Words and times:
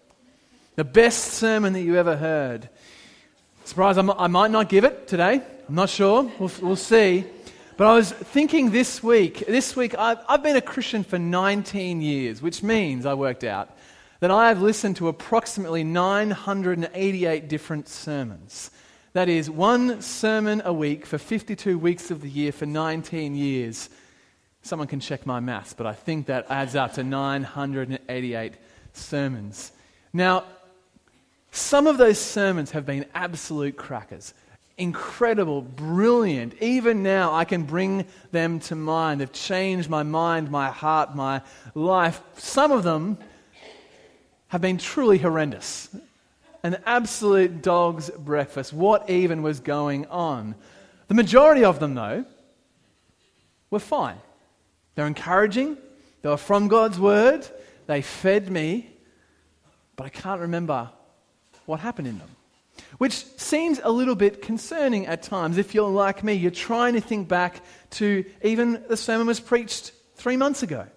The 0.76 0.84
best 0.84 1.32
sermon 1.32 1.72
that 1.72 1.84
you 1.84 1.96
ever 1.96 2.18
heard. 2.18 2.68
Surprise, 3.64 3.96
I'm, 3.96 4.12
I 4.12 4.28
might 4.28 4.52
not 4.52 4.68
give 4.68 4.84
it 4.84 5.08
today. 5.08 5.42
I'm 5.70 5.76
not 5.76 5.90
sure. 5.90 6.30
We'll, 6.38 6.52
we'll 6.62 6.76
see. 6.76 7.24
But 7.78 7.88
I 7.88 7.94
was 7.94 8.12
thinking 8.12 8.72
this 8.72 9.02
week, 9.02 9.46
this 9.48 9.78
week, 9.78 9.98
I've, 9.98 10.18
I've 10.28 10.44
been 10.44 10.58
a 10.58 10.62
Christian 10.62 11.06
for 11.06 11.18
19 11.18 12.02
years, 12.02 12.42
which 12.42 12.62
means 12.62 13.06
I 13.06 13.14
worked 13.14 13.46
out 13.46 13.70
that 14.26 14.32
I 14.32 14.48
have 14.48 14.60
listened 14.60 14.96
to 14.96 15.08
approximately 15.08 15.84
988 15.84 17.48
different 17.48 17.88
sermons. 17.88 18.72
That 19.14 19.30
is 19.30 19.52
one 19.52 20.02
sermon 20.02 20.64
a 20.66 20.74
week 20.74 21.06
for 21.06 21.20
52 21.20 21.78
weeks 21.78 22.10
of 22.10 22.22
the 22.22 22.28
year 22.28 22.52
for 22.52 22.66
19 22.66 23.36
years. 23.36 23.88
Someone 24.64 24.88
can 24.88 25.00
check 25.00 25.28
my 25.28 25.40
maths, 25.40 25.76
but 25.76 25.86
I 25.86 25.94
think 25.94 26.26
that 26.26 26.48
adds 26.50 26.76
up 26.76 26.94
to 26.94 27.04
988 27.04 28.54
sermons. 28.94 29.72
Now, 30.12 30.46
some 31.52 31.86
of 31.86 32.00
those 32.00 32.18
sermons 32.18 32.72
have 32.72 32.88
been 32.88 33.06
absolute 33.14 33.78
crackers. 33.78 34.34
Incredible, 34.76 35.62
brilliant. 35.62 36.56
Even 36.64 37.04
now, 37.04 37.32
I 37.32 37.46
can 37.46 37.62
bring 37.62 38.08
them 38.32 38.60
to 38.62 38.76
mind. 38.76 39.22
They've 39.22 39.32
changed 39.32 39.88
my 39.88 40.02
mind, 40.02 40.50
my 40.50 40.72
heart, 40.72 41.16
my 41.16 41.44
life. 41.76 42.20
Some 42.38 42.72
of 42.72 42.82
them 42.82 43.20
have 44.56 44.62
been 44.62 44.78
truly 44.78 45.18
horrendous. 45.18 45.90
An 46.64 46.78
absolute 46.86 47.62
dog's 47.62 48.10
breakfast. 48.10 48.72
What 48.72 49.10
even 49.10 49.42
was 49.42 49.60
going 49.60 50.06
on? 50.06 50.56
The 51.10 51.14
majority 51.14 51.66
of 51.66 51.82
them, 51.82 51.94
though, 51.94 52.24
were 53.70 53.80
fine. 53.80 54.16
They're 54.96 55.08
encouraging, 55.08 55.76
they 56.22 56.30
were 56.30 56.38
from 56.38 56.70
God's 56.70 56.98
word, 56.98 57.46
they 57.88 58.02
fed 58.02 58.50
me, 58.50 58.90
but 59.98 60.06
I 60.06 60.10
can't 60.10 60.40
remember 60.40 60.90
what 61.66 61.82
happened 61.82 62.08
in 62.08 62.18
them. 62.18 62.30
Which 62.98 63.26
seems 63.36 63.82
a 63.84 63.92
little 63.92 64.16
bit 64.16 64.42
concerning 64.42 65.06
at 65.06 65.22
times. 65.22 65.58
If 65.58 65.76
you're 65.76 65.90
like 65.90 66.24
me, 66.24 66.32
you're 66.32 66.50
trying 66.50 66.94
to 66.94 67.02
think 67.02 67.28
back 67.28 67.62
to 67.92 68.24
even 68.42 68.86
the 68.88 68.96
sermon 68.96 69.28
was 69.28 69.42
preached 69.42 69.92
three 70.16 70.38
months 70.38 70.64
ago. 70.64 70.88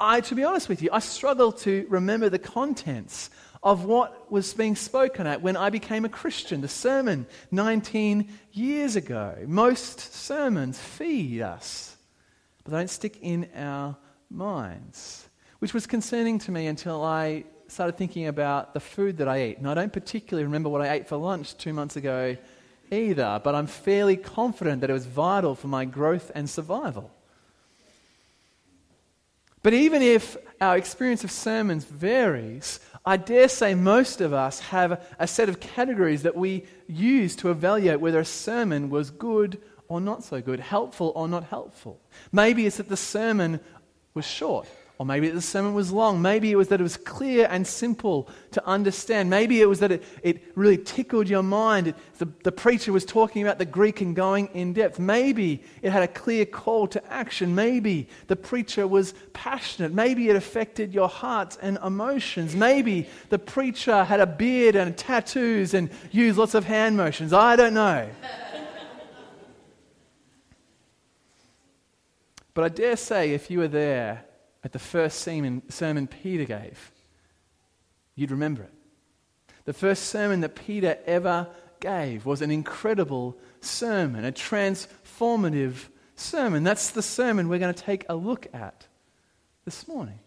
I, 0.00 0.20
to 0.20 0.34
be 0.34 0.44
honest 0.44 0.68
with 0.68 0.80
you, 0.80 0.90
I 0.92 1.00
struggle 1.00 1.50
to 1.52 1.84
remember 1.88 2.28
the 2.28 2.38
contents 2.38 3.30
of 3.62 3.84
what 3.84 4.30
was 4.30 4.54
being 4.54 4.76
spoken 4.76 5.26
at 5.26 5.42
when 5.42 5.56
I 5.56 5.70
became 5.70 6.04
a 6.04 6.08
Christian, 6.08 6.60
the 6.60 6.68
sermon 6.68 7.26
19 7.50 8.28
years 8.52 8.94
ago. 8.94 9.36
Most 9.46 10.14
sermons 10.14 10.78
feed 10.78 11.42
us, 11.42 11.96
but 12.62 12.70
they 12.70 12.78
don't 12.78 12.90
stick 12.90 13.18
in 13.20 13.48
our 13.56 13.96
minds, 14.30 15.28
which 15.58 15.74
was 15.74 15.86
concerning 15.88 16.38
to 16.40 16.52
me 16.52 16.68
until 16.68 17.02
I 17.02 17.44
started 17.66 17.96
thinking 17.96 18.28
about 18.28 18.74
the 18.74 18.80
food 18.80 19.18
that 19.18 19.28
I 19.28 19.46
eat. 19.46 19.58
And 19.58 19.68
I 19.68 19.74
don't 19.74 19.92
particularly 19.92 20.44
remember 20.44 20.68
what 20.68 20.80
I 20.80 20.92
ate 20.92 21.08
for 21.08 21.16
lunch 21.16 21.56
two 21.56 21.72
months 21.72 21.96
ago 21.96 22.36
either, 22.92 23.40
but 23.42 23.54
I'm 23.56 23.66
fairly 23.66 24.16
confident 24.16 24.80
that 24.82 24.90
it 24.90 24.94
was 24.94 25.06
vital 25.06 25.56
for 25.56 25.66
my 25.66 25.84
growth 25.84 26.30
and 26.36 26.48
survival. 26.48 27.10
But 29.68 29.74
even 29.74 30.00
if 30.00 30.38
our 30.62 30.78
experience 30.78 31.24
of 31.24 31.30
sermons 31.30 31.84
varies, 31.84 32.80
I 33.04 33.18
dare 33.18 33.48
say 33.48 33.74
most 33.74 34.22
of 34.22 34.32
us 34.32 34.60
have 34.60 35.04
a 35.18 35.26
set 35.26 35.50
of 35.50 35.60
categories 35.60 36.22
that 36.22 36.34
we 36.34 36.64
use 36.86 37.36
to 37.36 37.50
evaluate 37.50 38.00
whether 38.00 38.18
a 38.18 38.24
sermon 38.24 38.88
was 38.88 39.10
good 39.10 39.60
or 39.86 40.00
not 40.00 40.24
so 40.24 40.40
good, 40.40 40.58
helpful 40.58 41.12
or 41.14 41.28
not 41.28 41.44
helpful. 41.44 42.00
Maybe 42.32 42.64
it's 42.64 42.78
that 42.78 42.88
the 42.88 42.96
sermon 42.96 43.60
was 44.14 44.24
short. 44.26 44.66
Or 44.98 45.06
maybe 45.06 45.28
the 45.28 45.40
sermon 45.40 45.74
was 45.74 45.92
long. 45.92 46.20
Maybe 46.20 46.50
it 46.50 46.56
was 46.56 46.66
that 46.68 46.80
it 46.80 46.82
was 46.82 46.96
clear 46.96 47.46
and 47.48 47.64
simple 47.64 48.28
to 48.50 48.66
understand. 48.66 49.30
Maybe 49.30 49.60
it 49.60 49.66
was 49.66 49.78
that 49.78 49.92
it, 49.92 50.02
it 50.24 50.42
really 50.56 50.76
tickled 50.76 51.28
your 51.28 51.44
mind. 51.44 51.86
It, 51.86 51.94
the, 52.18 52.26
the 52.42 52.50
preacher 52.50 52.92
was 52.92 53.04
talking 53.04 53.42
about 53.42 53.58
the 53.58 53.64
Greek 53.64 54.00
and 54.00 54.16
going 54.16 54.48
in 54.54 54.72
depth. 54.72 54.98
Maybe 54.98 55.62
it 55.82 55.92
had 55.92 56.02
a 56.02 56.08
clear 56.08 56.44
call 56.44 56.88
to 56.88 57.12
action. 57.12 57.54
Maybe 57.54 58.08
the 58.26 58.34
preacher 58.34 58.88
was 58.88 59.14
passionate. 59.34 59.92
Maybe 59.92 60.30
it 60.30 60.36
affected 60.36 60.92
your 60.92 61.08
heart 61.08 61.56
and 61.62 61.78
emotions. 61.84 62.56
Maybe 62.56 63.08
the 63.28 63.38
preacher 63.38 64.02
had 64.02 64.18
a 64.18 64.26
beard 64.26 64.74
and 64.74 64.96
tattoos 64.96 65.74
and 65.74 65.90
used 66.10 66.38
lots 66.38 66.54
of 66.54 66.64
hand 66.64 66.96
motions. 66.96 67.32
I 67.32 67.54
don't 67.54 67.74
know. 67.74 68.10
but 72.52 72.64
I 72.64 72.68
dare 72.68 72.96
say 72.96 73.30
if 73.30 73.48
you 73.48 73.60
were 73.60 73.68
there, 73.68 74.24
at 74.64 74.72
the 74.72 74.78
first 74.78 75.20
sermon, 75.20 75.62
sermon 75.68 76.06
Peter 76.06 76.44
gave, 76.44 76.90
you'd 78.14 78.30
remember 78.30 78.62
it. 78.62 78.72
The 79.64 79.72
first 79.72 80.04
sermon 80.04 80.40
that 80.40 80.54
Peter 80.54 80.98
ever 81.06 81.48
gave 81.80 82.26
was 82.26 82.42
an 82.42 82.50
incredible 82.50 83.38
sermon, 83.60 84.24
a 84.24 84.32
transformative 84.32 85.88
sermon. 86.16 86.64
That's 86.64 86.90
the 86.90 87.02
sermon 87.02 87.48
we're 87.48 87.58
going 87.58 87.74
to 87.74 87.82
take 87.82 88.04
a 88.08 88.16
look 88.16 88.46
at 88.52 88.86
this 89.64 89.86
morning. 89.86 90.18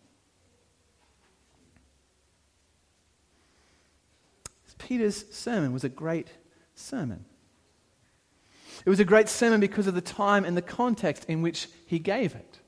Peter's 4.81 5.25
sermon 5.31 5.73
was 5.73 5.83
a 5.83 5.89
great 5.89 6.27
sermon. 6.75 7.23
It 8.85 8.89
was 8.89 8.99
a 8.99 9.05
great 9.05 9.29
sermon 9.29 9.59
because 9.59 9.87
of 9.87 9.93
the 9.93 10.01
time 10.01 10.43
and 10.43 10.57
the 10.57 10.61
context 10.61 11.25
in 11.29 11.41
which 11.41 11.69
he 11.85 11.99
gave 11.99 12.35
it. 12.35 12.59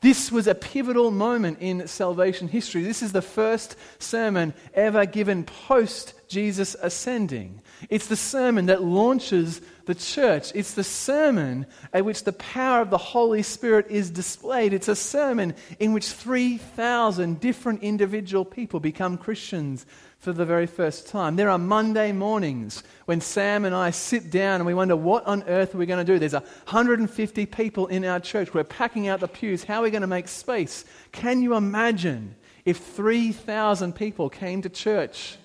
This 0.00 0.30
was 0.30 0.46
a 0.46 0.54
pivotal 0.54 1.10
moment 1.10 1.58
in 1.60 1.86
salvation 1.88 2.48
history. 2.48 2.82
This 2.82 3.02
is 3.02 3.12
the 3.12 3.22
first 3.22 3.76
sermon 3.98 4.54
ever 4.74 5.06
given 5.06 5.44
post 5.44 6.14
Jesus 6.28 6.76
ascending. 6.82 7.60
It's 7.88 8.06
the 8.06 8.16
sermon 8.16 8.66
that 8.66 8.82
launches 8.82 9.60
the 9.84 9.94
church. 9.94 10.52
It's 10.54 10.74
the 10.74 10.84
sermon 10.84 11.66
at 11.92 12.04
which 12.04 12.24
the 12.24 12.32
power 12.32 12.80
of 12.82 12.90
the 12.90 12.98
Holy 12.98 13.42
Spirit 13.42 13.86
is 13.88 14.10
displayed. 14.10 14.72
It's 14.72 14.88
a 14.88 14.96
sermon 14.96 15.54
in 15.78 15.92
which 15.92 16.06
3,000 16.06 17.40
different 17.40 17.82
individual 17.82 18.44
people 18.44 18.80
become 18.80 19.16
Christians 19.18 19.86
for 20.18 20.32
the 20.32 20.44
very 20.44 20.66
first 20.66 21.08
time. 21.08 21.36
There 21.36 21.50
are 21.50 21.58
Monday 21.58 22.10
mornings 22.10 22.82
when 23.04 23.20
Sam 23.20 23.64
and 23.64 23.74
I 23.74 23.90
sit 23.90 24.30
down 24.30 24.56
and 24.56 24.66
we 24.66 24.74
wonder, 24.74 24.96
what 24.96 25.24
on 25.26 25.44
earth 25.44 25.74
are 25.74 25.78
we 25.78 25.86
going 25.86 26.04
to 26.04 26.12
do? 26.12 26.18
There's 26.18 26.32
150 26.32 27.46
people 27.46 27.86
in 27.86 28.04
our 28.04 28.18
church. 28.18 28.52
We're 28.52 28.64
packing 28.64 29.06
out 29.06 29.20
the 29.20 29.28
pews. 29.28 29.62
How 29.62 29.80
are 29.80 29.82
we 29.82 29.90
going 29.90 30.00
to 30.00 30.08
make 30.08 30.26
space? 30.26 30.84
Can 31.12 31.42
you 31.42 31.54
imagine 31.54 32.34
if 32.64 32.78
3,000 32.78 33.94
people 33.94 34.28
came 34.28 34.62
to 34.62 34.68
church 34.68 35.36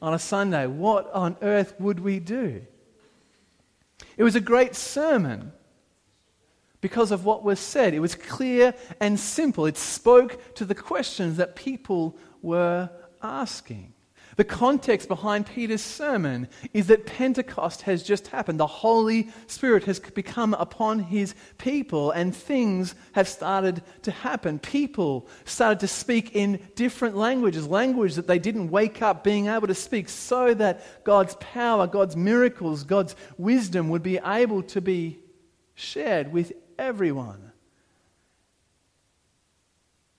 on 0.00 0.14
a 0.14 0.18
Sunday? 0.18 0.66
What 0.66 1.12
on 1.12 1.36
earth 1.42 1.74
would 1.78 2.00
we 2.00 2.20
do? 2.20 2.62
It 4.16 4.22
was 4.22 4.36
a 4.36 4.40
great 4.40 4.74
sermon 4.74 5.52
because 6.80 7.10
of 7.10 7.24
what 7.24 7.42
was 7.42 7.58
said. 7.58 7.94
It 7.94 8.00
was 8.00 8.14
clear 8.14 8.74
and 9.00 9.18
simple. 9.18 9.66
It 9.66 9.76
spoke 9.76 10.54
to 10.54 10.64
the 10.64 10.74
questions 10.74 11.36
that 11.38 11.56
people 11.56 12.16
were 12.42 12.90
asking. 13.22 13.92
The 14.36 14.44
context 14.44 15.08
behind 15.08 15.46
Peter's 15.46 15.82
sermon 15.82 16.48
is 16.74 16.88
that 16.88 17.06
Pentecost 17.06 17.82
has 17.82 18.02
just 18.02 18.28
happened. 18.28 18.60
The 18.60 18.66
Holy 18.66 19.30
Spirit 19.46 19.84
has 19.84 19.98
become 19.98 20.52
upon 20.54 20.98
his 20.98 21.34
people, 21.56 22.10
and 22.10 22.36
things 22.36 22.94
have 23.12 23.28
started 23.28 23.82
to 24.02 24.10
happen. 24.10 24.58
People 24.58 25.26
started 25.46 25.80
to 25.80 25.88
speak 25.88 26.36
in 26.36 26.60
different 26.74 27.16
languages, 27.16 27.66
language 27.66 28.14
that 28.16 28.26
they 28.26 28.38
didn't 28.38 28.70
wake 28.70 29.00
up 29.00 29.24
being 29.24 29.46
able 29.46 29.68
to 29.68 29.74
speak, 29.74 30.10
so 30.10 30.52
that 30.52 31.04
God's 31.04 31.34
power, 31.36 31.86
God's 31.86 32.14
miracles, 32.14 32.84
God's 32.84 33.16
wisdom 33.38 33.88
would 33.88 34.02
be 34.02 34.18
able 34.22 34.62
to 34.64 34.82
be 34.82 35.18
shared 35.74 36.30
with 36.30 36.52
everyone. 36.78 37.45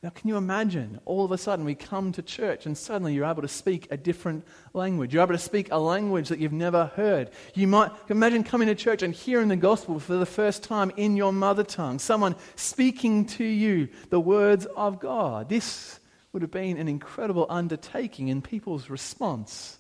Now, 0.07 0.13
can 0.15 0.29
you 0.29 0.37
imagine 0.37 1.01
all 1.03 1.25
of 1.25 1.33
a 1.33 1.37
sudden 1.37 1.65
we 1.65 1.75
come 1.75 2.13
to 2.13 2.21
church 2.21 2.65
and 2.65 2.77
suddenly 2.77 3.13
you're 3.13 3.25
able 3.25 3.41
to 3.41 3.47
speak 3.49 3.89
a 3.91 3.97
different 3.97 4.47
language? 4.73 5.13
You're 5.13 5.21
able 5.21 5.33
to 5.33 5.37
speak 5.37 5.67
a 5.69 5.77
language 5.77 6.29
that 6.29 6.39
you've 6.39 6.53
never 6.53 6.85
heard. 6.95 7.29
You 7.55 7.67
might 7.67 7.91
imagine 8.07 8.45
coming 8.45 8.69
to 8.69 8.75
church 8.75 9.03
and 9.03 9.13
hearing 9.13 9.49
the 9.49 9.57
gospel 9.57 9.99
for 9.99 10.13
the 10.13 10.25
first 10.25 10.63
time 10.63 10.93
in 10.95 11.17
your 11.17 11.33
mother 11.33 11.65
tongue, 11.65 11.99
someone 11.99 12.37
speaking 12.55 13.25
to 13.25 13.43
you 13.43 13.89
the 14.09 14.17
words 14.17 14.65
of 14.77 15.01
God. 15.01 15.49
This 15.49 15.99
would 16.31 16.41
have 16.41 16.51
been 16.51 16.77
an 16.77 16.87
incredible 16.87 17.45
undertaking, 17.49 18.29
and 18.29 18.41
people's 18.41 18.89
response. 18.89 19.77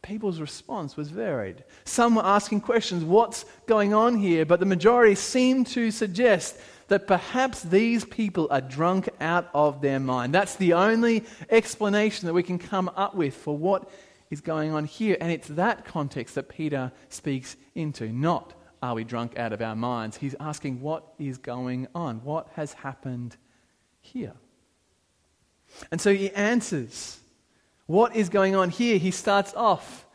People's 0.00 0.40
response 0.40 0.96
was 0.96 1.10
varied. 1.10 1.64
Some 1.84 2.14
were 2.14 2.24
asking 2.24 2.62
questions, 2.62 3.04
what's 3.04 3.44
going 3.66 3.92
on 3.92 4.16
here? 4.16 4.46
But 4.46 4.58
the 4.58 4.64
majority 4.64 5.16
seemed 5.16 5.66
to 5.66 5.90
suggest 5.90 6.56
that 6.88 7.06
perhaps 7.06 7.62
these 7.62 8.04
people 8.04 8.48
are 8.50 8.60
drunk 8.60 9.08
out 9.20 9.48
of 9.54 9.80
their 9.80 10.00
mind. 10.00 10.34
That's 10.34 10.56
the 10.56 10.72
only 10.72 11.24
explanation 11.50 12.26
that 12.26 12.34
we 12.34 12.42
can 12.42 12.58
come 12.58 12.90
up 12.96 13.14
with 13.14 13.34
for 13.34 13.56
what 13.56 13.88
is 14.30 14.40
going 14.40 14.72
on 14.72 14.84
here. 14.84 15.16
And 15.20 15.30
it's 15.30 15.48
that 15.48 15.84
context 15.84 16.34
that 16.34 16.48
Peter 16.48 16.92
speaks 17.08 17.56
into, 17.74 18.08
not 18.08 18.54
are 18.82 18.94
we 18.94 19.04
drunk 19.04 19.38
out 19.38 19.52
of 19.52 19.60
our 19.60 19.76
minds. 19.76 20.16
He's 20.16 20.34
asking 20.40 20.80
what 20.80 21.12
is 21.18 21.38
going 21.38 21.88
on? 21.94 22.22
What 22.24 22.48
has 22.54 22.72
happened 22.72 23.36
here? 24.00 24.34
And 25.90 26.00
so 26.00 26.14
he 26.14 26.30
answers 26.30 27.20
what 27.86 28.14
is 28.14 28.28
going 28.28 28.54
on 28.54 28.70
here. 28.70 28.98
He 28.98 29.10
starts 29.10 29.52
off 29.54 30.06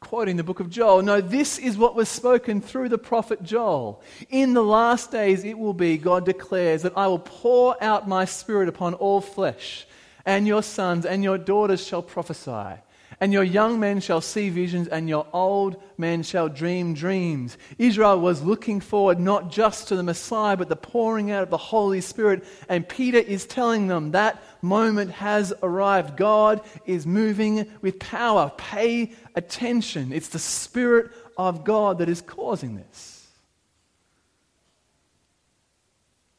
quoting 0.00 0.36
the 0.36 0.44
book 0.44 0.60
of 0.60 0.70
Joel. 0.70 1.02
No, 1.02 1.20
this 1.20 1.58
is 1.58 1.76
what 1.76 1.94
was 1.94 2.08
spoken 2.08 2.60
through 2.60 2.88
the 2.88 2.98
prophet 2.98 3.42
Joel. 3.42 4.00
In 4.30 4.54
the 4.54 4.62
last 4.62 5.10
days 5.10 5.44
it 5.44 5.58
will 5.58 5.74
be, 5.74 5.98
God 5.98 6.24
declares, 6.24 6.82
that 6.82 6.96
I 6.96 7.08
will 7.08 7.18
pour 7.18 7.82
out 7.82 8.08
my 8.08 8.24
spirit 8.24 8.68
upon 8.68 8.94
all 8.94 9.20
flesh, 9.20 9.86
and 10.24 10.46
your 10.46 10.62
sons 10.62 11.04
and 11.04 11.24
your 11.24 11.36
daughters 11.36 11.84
shall 11.84 12.02
prophesy. 12.02 12.80
And 13.20 13.32
your 13.32 13.42
young 13.42 13.80
men 13.80 13.98
shall 14.00 14.20
see 14.20 14.48
visions, 14.48 14.86
and 14.86 15.08
your 15.08 15.26
old 15.32 15.82
men 15.96 16.22
shall 16.22 16.48
dream 16.48 16.94
dreams. 16.94 17.58
Israel 17.76 18.20
was 18.20 18.42
looking 18.42 18.80
forward 18.80 19.18
not 19.18 19.50
just 19.50 19.88
to 19.88 19.96
the 19.96 20.04
Messiah, 20.04 20.56
but 20.56 20.68
the 20.68 20.76
pouring 20.76 21.32
out 21.32 21.42
of 21.42 21.50
the 21.50 21.56
Holy 21.56 22.00
Spirit. 22.00 22.44
And 22.68 22.88
Peter 22.88 23.18
is 23.18 23.44
telling 23.44 23.88
them 23.88 24.12
that 24.12 24.40
moment 24.62 25.10
has 25.10 25.52
arrived. 25.64 26.16
God 26.16 26.60
is 26.86 27.06
moving 27.06 27.68
with 27.82 27.98
power. 27.98 28.52
Pay 28.56 29.14
attention. 29.34 30.12
It's 30.12 30.28
the 30.28 30.38
Spirit 30.38 31.10
of 31.36 31.64
God 31.64 31.98
that 31.98 32.08
is 32.08 32.20
causing 32.20 32.76
this. 32.76 33.26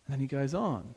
And 0.07 0.13
then 0.13 0.21
he 0.21 0.27
goes 0.27 0.53
on. 0.53 0.95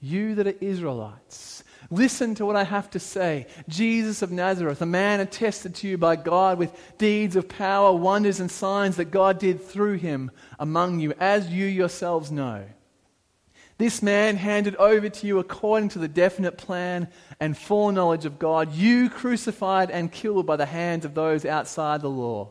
You 0.00 0.34
that 0.34 0.46
are 0.46 0.54
Israelites, 0.60 1.64
Listen 1.90 2.34
to 2.34 2.44
what 2.44 2.56
I 2.56 2.64
have 2.64 2.90
to 2.90 2.98
say. 2.98 3.46
Jesus 3.68 4.20
of 4.20 4.30
Nazareth, 4.30 4.82
a 4.82 4.86
man 4.86 5.20
attested 5.20 5.74
to 5.76 5.88
you 5.88 5.96
by 5.96 6.16
God 6.16 6.58
with 6.58 6.72
deeds 6.98 7.36
of 7.36 7.48
power, 7.48 7.92
wonders, 7.92 8.40
and 8.40 8.50
signs 8.50 8.96
that 8.96 9.10
God 9.10 9.38
did 9.38 9.64
through 9.64 9.94
him 9.94 10.30
among 10.58 11.00
you, 11.00 11.14
as 11.18 11.48
you 11.48 11.66
yourselves 11.66 12.30
know. 12.30 12.64
This 13.78 14.02
man 14.02 14.36
handed 14.36 14.74
over 14.76 15.08
to 15.08 15.26
you 15.26 15.38
according 15.38 15.90
to 15.90 16.00
the 16.00 16.08
definite 16.08 16.58
plan 16.58 17.08
and 17.38 17.56
foreknowledge 17.56 18.24
of 18.24 18.40
God, 18.40 18.74
you 18.74 19.08
crucified 19.08 19.90
and 19.92 20.10
killed 20.10 20.46
by 20.46 20.56
the 20.56 20.66
hands 20.66 21.04
of 21.04 21.14
those 21.14 21.44
outside 21.44 22.02
the 22.02 22.10
law. 22.10 22.50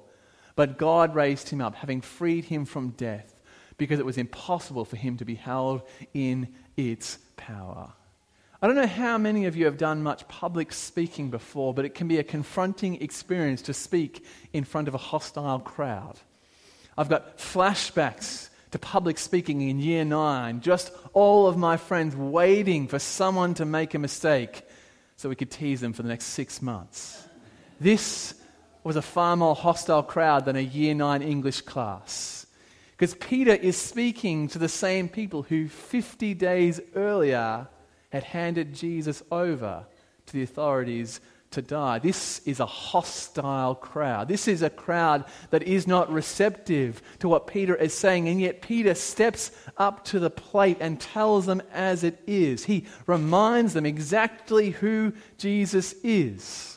But 0.56 0.78
God 0.78 1.14
raised 1.14 1.50
him 1.50 1.60
up, 1.60 1.76
having 1.76 2.00
freed 2.00 2.46
him 2.46 2.64
from 2.64 2.92
death, 2.92 3.42
because 3.78 4.00
it 4.00 4.06
was 4.06 4.18
impossible 4.18 4.86
for 4.86 4.96
him 4.96 5.18
to 5.18 5.26
be 5.26 5.36
held 5.36 5.82
in 6.14 6.48
its 6.78 7.20
power. 7.36 7.94
I 8.60 8.66
don't 8.66 8.76
know 8.76 8.88
how 8.88 9.20
many 9.20 9.46
of 9.46 9.56
you 9.56 9.66
have 9.66 9.78
done 9.78 10.02
much 10.02 10.28
public 10.28 10.74
speaking 10.74 11.30
before, 11.30 11.76
but 11.76 11.86
it 11.86 11.94
can 11.94 12.08
be 12.08 12.18
a 12.18 12.24
confronting 12.24 13.00
experience 13.04 13.62
to 13.64 13.74
speak 13.74 14.26
in 14.52 14.64
front 14.64 14.88
of 14.88 14.96
a 14.96 14.98
hostile 14.98 15.60
crowd. 15.60 16.20
I've 16.98 17.10
got 17.10 17.38
flashbacks 17.38 18.50
to 18.72 18.80
public 18.80 19.20
speaking 19.20 19.62
in 19.62 19.80
year 19.80 20.04
nine, 20.04 20.62
just 20.62 20.92
all 21.14 21.46
of 21.46 21.56
my 21.56 21.78
friends 21.78 22.16
waiting 22.16 22.88
for 22.88 22.98
someone 22.98 23.54
to 23.54 23.66
make 23.66 23.94
a 23.94 24.00
mistake 24.00 24.64
so 25.18 25.30
we 25.30 25.36
could 25.36 25.52
tease 25.52 25.82
them 25.82 25.94
for 25.94 26.02
the 26.02 26.10
next 26.10 26.26
six 26.26 26.60
months. 26.60 27.28
This 27.80 28.34
was 28.84 28.96
a 28.96 29.04
far 29.04 29.36
more 29.38 29.54
hostile 29.54 30.02
crowd 30.02 30.46
than 30.46 30.56
a 30.56 30.62
year 30.62 30.96
nine 30.96 31.22
English 31.22 31.62
class. 31.62 32.48
Because 32.92 33.14
Peter 33.14 33.54
is 33.54 33.78
speaking 33.78 34.48
to 34.48 34.58
the 34.58 34.68
same 34.68 35.08
people 35.08 35.44
who 35.44 35.68
50 35.68 36.34
days 36.34 36.82
earlier 36.96 37.68
had 38.10 38.24
handed 38.24 38.74
Jesus 38.74 39.24
over 39.32 39.86
to 40.26 40.34
the 40.34 40.44
authorities 40.44 41.20
to 41.52 41.62
die. 41.62 42.00
This 42.00 42.40
is 42.46 42.60
a 42.60 42.66
hostile 42.66 43.74
crowd. 43.76 44.28
This 44.28 44.48
is 44.48 44.62
a 44.62 44.70
crowd 44.70 45.26
that 45.50 45.64
is 45.64 45.88
not 45.88 46.12
receptive 46.12 47.02
to 47.20 47.30
what 47.30 47.48
Peter 47.48 47.76
is 47.76 47.94
saying, 47.94 48.28
and 48.28 48.42
yet 48.42 48.62
Peter 48.62 48.94
steps 48.94 49.52
up 49.78 50.04
to 50.06 50.20
the 50.20 50.30
plate 50.30 50.78
and 50.80 51.00
tells 51.00 51.46
them 51.46 51.62
as 51.72 52.04
it 52.04 52.22
is. 52.28 52.66
He 52.66 52.86
reminds 53.06 53.74
them 53.74 53.86
exactly 53.86 54.72
who 54.72 55.14
Jesus 55.38 55.94
is. 56.04 56.77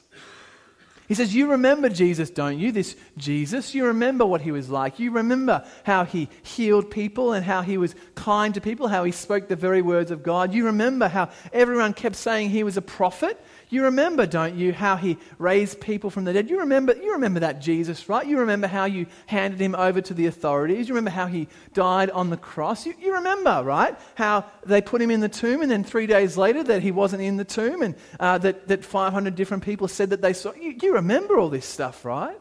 He 1.11 1.17
says, 1.17 1.35
You 1.35 1.51
remember 1.51 1.89
Jesus, 1.89 2.31
don't 2.31 2.61
you? 2.61 2.71
This 2.71 2.95
Jesus. 3.17 3.75
You 3.75 3.87
remember 3.87 4.25
what 4.25 4.43
he 4.43 4.53
was 4.53 4.71
like. 4.71 5.01
You 5.01 5.11
remember 5.11 5.67
how 5.83 6.05
he 6.05 6.29
healed 6.45 6.89
people 6.89 7.33
and 7.33 7.45
how 7.45 7.63
he 7.63 7.79
was 7.79 7.97
kind 8.15 8.55
to 8.55 8.61
people, 8.61 8.87
how 8.87 9.03
he 9.03 9.11
spoke 9.11 9.49
the 9.49 9.57
very 9.57 9.83
words 9.83 10.13
of 10.13 10.23
God. 10.23 10.55
You 10.55 10.67
remember 10.67 11.09
how 11.09 11.31
everyone 11.53 11.95
kept 11.95 12.15
saying 12.15 12.51
he 12.51 12.63
was 12.63 12.77
a 12.77 12.81
prophet. 12.81 13.45
You 13.71 13.85
remember, 13.85 14.27
don't 14.27 14.57
you, 14.57 14.73
how 14.73 14.97
he 14.97 15.17
raised 15.39 15.81
people 15.81 16.11
from 16.11 16.25
the 16.25 16.33
dead? 16.33 16.51
You 16.51 16.59
remember, 16.59 16.95
you 16.97 17.13
remember 17.13 17.41
that 17.41 17.61
Jesus, 17.61 18.09
right? 18.09 18.27
You 18.27 18.41
remember 18.41 18.67
how 18.67 18.85
you 18.87 19.07
handed 19.27 19.61
him 19.61 19.77
over 19.77 20.01
to 20.01 20.13
the 20.13 20.27
authorities. 20.27 20.89
You 20.89 20.95
remember 20.95 21.11
how 21.11 21.27
he 21.27 21.47
died 21.73 22.11
on 22.11 22.31
the 22.31 22.37
cross. 22.37 22.85
You, 22.85 22.95
you 23.01 23.15
remember, 23.15 23.63
right? 23.65 23.97
How 24.17 24.45
they 24.67 24.83
put 24.83 25.01
him 25.01 25.13
in 25.13 25.21
the 25.21 25.29
tomb 25.29 25.63
and 25.63 25.71
then 25.71 25.85
three 25.85 26.09
days 26.09 26.37
later 26.37 26.65
that 26.65 26.83
he 26.83 26.91
wasn't 26.91 27.23
in 27.23 27.37
the 27.37 27.45
tomb 27.45 27.83
and 27.83 27.95
uh, 28.19 28.39
that, 28.39 28.67
that 28.67 28.85
500 28.85 29.37
different 29.37 29.63
people 29.63 29.87
said 29.87 30.11
that 30.11 30.21
they 30.21 30.33
saw. 30.33 30.53
You, 30.53 30.77
you 30.83 30.95
remember 30.95 31.39
all 31.39 31.49
this 31.49 31.67
stuff, 31.67 32.05
right? 32.05 32.39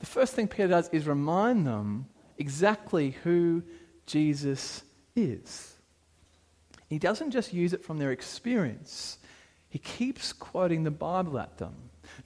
The 0.00 0.06
first 0.06 0.34
thing 0.34 0.46
Peter 0.46 0.68
does 0.68 0.90
is 0.90 1.06
remind 1.06 1.66
them 1.66 2.06
exactly 2.36 3.12
who 3.22 3.62
Jesus 4.04 4.82
is. 5.16 5.72
He 6.88 6.98
doesn't 6.98 7.30
just 7.30 7.54
use 7.54 7.72
it 7.72 7.82
from 7.82 7.98
their 7.98 8.12
experience, 8.12 9.16
he 9.72 9.78
keeps 9.78 10.34
quoting 10.34 10.84
the 10.84 10.90
Bible 10.90 11.38
at 11.38 11.56
them. 11.56 11.74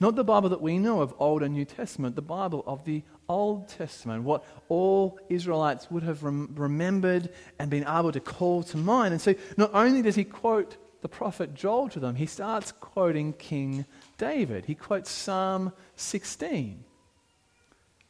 Not 0.01 0.17
the 0.17 0.25
Bible 0.25 0.49
that 0.49 0.59
we 0.61 0.79
know 0.79 0.99
of, 0.99 1.13
Old 1.17 1.41
and 1.43 1.53
New 1.53 1.63
Testament, 1.63 2.17
the 2.17 2.21
Bible 2.21 2.61
of 2.67 2.83
the 2.83 3.03
Old 3.29 3.69
Testament, 3.69 4.25
what 4.25 4.43
all 4.67 5.17
Israelites 5.29 5.89
would 5.89 6.03
have 6.03 6.23
rem- 6.23 6.53
remembered 6.55 7.29
and 7.57 7.71
been 7.71 7.87
able 7.87 8.11
to 8.11 8.19
call 8.19 8.63
to 8.63 8.75
mind. 8.75 9.13
And 9.13 9.21
so 9.21 9.33
not 9.55 9.73
only 9.73 10.01
does 10.01 10.15
he 10.15 10.25
quote 10.25 10.75
the 11.01 11.07
prophet 11.07 11.53
Joel 11.55 11.87
to 11.87 12.01
them, 12.01 12.15
he 12.15 12.25
starts 12.25 12.73
quoting 12.73 13.31
King 13.31 13.85
David. 14.17 14.65
He 14.65 14.75
quotes 14.75 15.09
Psalm 15.09 15.71
16. 15.95 16.83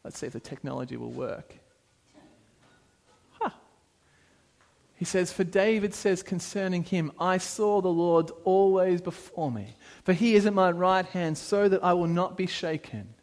Let's 0.04 0.18
see 0.18 0.26
if 0.26 0.34
the 0.34 0.40
technology 0.40 0.98
will 0.98 1.12
work. 1.12 1.58
He 4.98 5.06
says, 5.06 5.32
For 5.32 5.44
David 5.44 5.94
says 5.94 6.24
concerning 6.24 6.84
him, 6.84 7.12
I 7.20 7.38
saw 7.38 7.82
the 7.82 7.88
Lord 7.88 8.32
always 8.44 9.00
before 9.00 9.52
me, 9.52 9.76
for 10.04 10.12
he 10.12 10.36
is 10.36 10.48
at 10.48 10.54
my 10.54 10.72
right 10.72 11.06
hand, 11.06 11.38
so 11.38 11.70
that 11.70 11.84
I 11.84 11.94
will 11.94 12.08
not 12.08 12.36
be 12.36 12.48
shaken. 12.48 13.14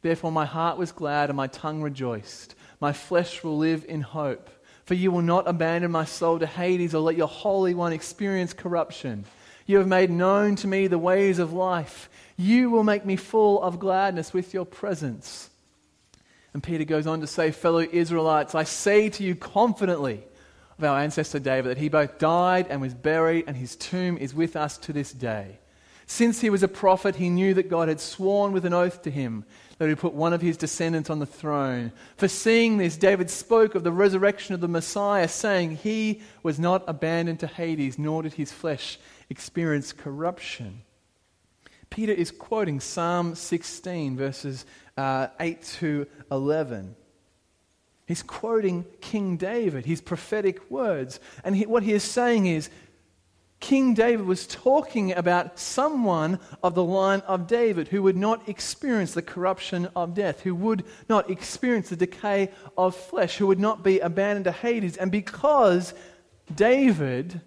Therefore, 0.00 0.32
my 0.32 0.46
heart 0.46 0.78
was 0.78 0.90
glad 0.90 1.28
and 1.28 1.36
my 1.36 1.46
tongue 1.46 1.82
rejoiced. 1.82 2.54
My 2.80 2.92
flesh 2.92 3.44
will 3.44 3.58
live 3.58 3.84
in 3.86 4.00
hope. 4.00 4.50
For 4.84 4.94
you 4.94 5.12
will 5.12 5.22
not 5.22 5.46
abandon 5.46 5.92
my 5.92 6.04
soul 6.04 6.40
to 6.40 6.46
Hades 6.46 6.94
or 6.94 7.00
let 7.00 7.16
your 7.16 7.28
Holy 7.28 7.72
One 7.72 7.92
experience 7.92 8.52
corruption. 8.52 9.24
You 9.64 9.78
have 9.78 9.86
made 9.86 10.10
known 10.10 10.56
to 10.56 10.66
me 10.66 10.88
the 10.88 10.98
ways 10.98 11.38
of 11.38 11.52
life. 11.52 12.10
You 12.36 12.68
will 12.70 12.82
make 12.82 13.06
me 13.06 13.14
full 13.14 13.62
of 13.62 13.78
gladness 13.78 14.32
with 14.32 14.52
your 14.52 14.64
presence. 14.64 15.50
And 16.54 16.62
Peter 16.62 16.84
goes 16.84 17.06
on 17.06 17.20
to 17.20 17.26
say, 17.26 17.50
Fellow 17.50 17.80
Israelites, 17.80 18.54
I 18.54 18.64
say 18.64 19.08
to 19.10 19.24
you 19.24 19.34
confidently 19.34 20.22
of 20.78 20.84
our 20.84 20.98
ancestor 20.98 21.38
David 21.38 21.70
that 21.70 21.78
he 21.78 21.88
both 21.88 22.18
died 22.18 22.66
and 22.68 22.80
was 22.80 22.94
buried, 22.94 23.44
and 23.46 23.56
his 23.56 23.76
tomb 23.76 24.18
is 24.18 24.34
with 24.34 24.56
us 24.56 24.76
to 24.78 24.92
this 24.92 25.12
day. 25.12 25.58
Since 26.06 26.40
he 26.40 26.50
was 26.50 26.62
a 26.62 26.68
prophet, 26.68 27.16
he 27.16 27.30
knew 27.30 27.54
that 27.54 27.70
God 27.70 27.88
had 27.88 28.00
sworn 28.00 28.52
with 28.52 28.66
an 28.66 28.74
oath 28.74 29.02
to 29.02 29.10
him 29.10 29.44
that 29.78 29.86
he 29.86 29.94
would 29.94 30.00
put 30.00 30.14
one 30.14 30.32
of 30.32 30.42
his 30.42 30.56
descendants 30.56 31.10
on 31.10 31.18
the 31.18 31.26
throne. 31.26 31.90
For 32.16 32.28
seeing 32.28 32.76
this, 32.76 32.96
David 32.96 33.30
spoke 33.30 33.74
of 33.74 33.82
the 33.82 33.90
resurrection 33.90 34.54
of 34.54 34.60
the 34.60 34.68
Messiah, 34.68 35.26
saying, 35.26 35.76
He 35.76 36.22
was 36.42 36.60
not 36.60 36.84
abandoned 36.86 37.40
to 37.40 37.46
Hades, 37.46 37.98
nor 37.98 38.22
did 38.22 38.34
his 38.34 38.52
flesh 38.52 38.98
experience 39.28 39.92
corruption. 39.92 40.82
Peter 41.90 42.12
is 42.12 42.30
quoting 42.30 42.78
Psalm 42.78 43.34
16, 43.34 44.16
verses 44.16 44.64
uh, 44.96 45.28
8 45.40 45.62
to 45.80 46.06
11. 46.30 46.94
He's 48.06 48.22
quoting 48.22 48.84
King 49.00 49.36
David, 49.36 49.86
his 49.86 50.00
prophetic 50.00 50.70
words. 50.70 51.20
And 51.44 51.56
he, 51.56 51.66
what 51.66 51.82
he 51.82 51.92
is 51.92 52.02
saying 52.02 52.46
is 52.46 52.68
King 53.60 53.94
David 53.94 54.26
was 54.26 54.46
talking 54.46 55.12
about 55.12 55.58
someone 55.58 56.40
of 56.64 56.74
the 56.74 56.82
line 56.82 57.20
of 57.20 57.46
David 57.46 57.88
who 57.88 58.02
would 58.02 58.16
not 58.16 58.48
experience 58.48 59.14
the 59.14 59.22
corruption 59.22 59.88
of 59.94 60.14
death, 60.14 60.40
who 60.40 60.52
would 60.56 60.84
not 61.08 61.30
experience 61.30 61.88
the 61.88 61.96
decay 61.96 62.50
of 62.76 62.96
flesh, 62.96 63.36
who 63.36 63.46
would 63.46 63.60
not 63.60 63.84
be 63.84 64.00
abandoned 64.00 64.46
to 64.46 64.52
Hades. 64.52 64.96
And 64.96 65.12
because 65.12 65.94
David 66.52 67.40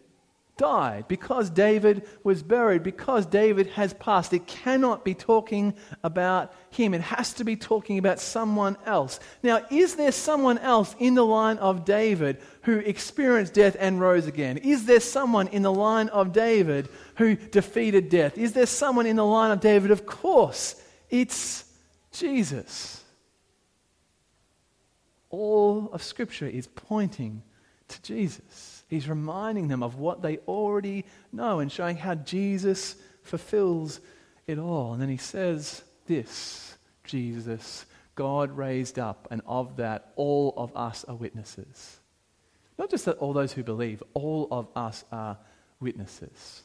died, 0.57 1.07
because 1.07 1.49
David 1.49 2.07
was 2.23 2.41
buried, 2.41 2.83
because 2.83 3.25
David 3.25 3.67
has 3.71 3.93
passed. 3.93 4.33
It 4.33 4.47
cannot 4.47 5.03
be 5.03 5.13
talking 5.13 5.73
about 6.03 6.53
him. 6.69 6.93
It 6.93 7.01
has 7.01 7.33
to 7.33 7.43
be 7.43 7.55
talking 7.55 7.97
about 7.97 8.19
someone 8.19 8.77
else. 8.85 9.19
Now, 9.43 9.65
is 9.69 9.95
there 9.95 10.11
someone 10.11 10.57
else 10.59 10.95
in 10.97 11.15
the 11.15 11.25
line 11.25 11.57
of 11.57 11.83
David 11.83 12.37
who 12.63 12.77
experienced 12.79 13.53
death 13.53 13.75
and 13.79 13.99
rose 13.99 14.27
again? 14.27 14.57
Is 14.57 14.85
there 14.85 14.99
someone 14.99 15.47
in 15.49 15.61
the 15.61 15.73
line 15.73 16.09
of 16.09 16.31
David 16.31 16.87
who 17.15 17.35
defeated 17.35 18.09
death? 18.09 18.37
Is 18.37 18.53
there 18.53 18.65
someone 18.65 19.05
in 19.05 19.17
the 19.17 19.25
line 19.25 19.51
of 19.51 19.59
David? 19.59 19.91
Of 19.91 20.05
course, 20.05 20.81
it's 21.09 21.65
Jesus. 22.11 23.03
All 25.29 25.89
of 25.91 26.01
Scripture 26.01 26.47
is 26.47 26.67
pointing 26.67 27.43
to 27.87 28.01
Jesus. 28.01 28.83
He's 28.87 29.09
reminding 29.09 29.67
them 29.67 29.83
of 29.83 29.95
what 29.95 30.21
they 30.21 30.37
already 30.39 31.05
know 31.31 31.59
and 31.59 31.71
showing 31.71 31.97
how 31.97 32.15
Jesus 32.15 32.95
fulfills 33.23 33.99
it 34.47 34.59
all. 34.59 34.93
And 34.93 35.01
then 35.01 35.09
he 35.09 35.17
says 35.17 35.83
this 36.05 36.77
Jesus, 37.03 37.85
God 38.15 38.55
raised 38.55 38.99
up, 38.99 39.27
and 39.31 39.41
of 39.45 39.77
that, 39.77 40.11
all 40.15 40.53
of 40.57 40.75
us 40.75 41.03
are 41.05 41.15
witnesses. 41.15 41.99
Not 42.77 42.89
just 42.89 43.05
that 43.05 43.17
all 43.17 43.33
those 43.33 43.53
who 43.53 43.63
believe, 43.63 44.03
all 44.13 44.47
of 44.51 44.67
us 44.75 45.03
are 45.11 45.37
witnesses. 45.79 46.63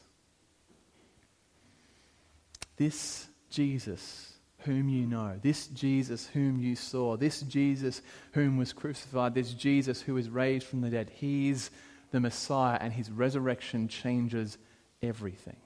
This 2.75 3.27
Jesus 3.49 4.30
whom 4.63 4.89
you 4.89 5.05
know, 5.05 5.39
this 5.41 5.67
Jesus 5.67 6.27
whom 6.27 6.59
you 6.59 6.75
saw, 6.75 7.17
this 7.17 7.41
Jesus 7.41 8.01
whom 8.33 8.57
was 8.57 8.73
crucified, 8.73 9.33
this 9.33 9.53
Jesus 9.53 10.01
who 10.01 10.13
was 10.13 10.29
raised 10.29 10.65
from 10.65 10.81
the 10.81 10.89
dead, 10.89 11.11
he's 11.13 11.71
the 12.11 12.19
Messiah, 12.19 12.77
and 12.79 12.93
his 12.93 13.09
resurrection 13.09 13.87
changes 13.87 14.57
everything. 15.01 15.57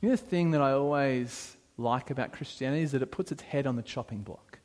You 0.00 0.08
know, 0.08 0.16
the 0.16 0.22
thing 0.22 0.52
that 0.52 0.62
I 0.62 0.72
always 0.72 1.56
like 1.76 2.10
about 2.10 2.32
Christianity 2.32 2.82
is 2.82 2.92
that 2.92 3.02
it 3.02 3.10
puts 3.10 3.32
its 3.32 3.42
head 3.42 3.66
on 3.66 3.76
the 3.76 3.82
chopping 3.82 4.22
block. 4.22 4.58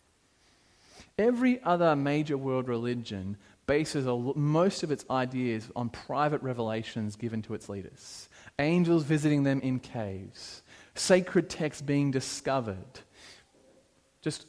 Every 1.18 1.62
other 1.64 1.96
major 1.96 2.38
world 2.38 2.68
religion 2.68 3.38
bases 3.66 4.08
most 4.36 4.84
of 4.84 4.92
its 4.92 5.06
ideas 5.12 5.70
on 5.76 5.90
private 5.90 6.42
revelations 6.42 7.16
given 7.16 7.42
to 7.44 7.54
its 7.54 7.70
leaders. 7.70 8.30
Angels 8.58 9.04
visiting 9.04 9.44
them 9.44 9.62
in 9.62 9.80
caves, 9.80 10.64
sacred 11.00 11.50
text 11.50 11.86
being 11.86 12.12
discovered, 12.12 13.00
just 14.22 14.46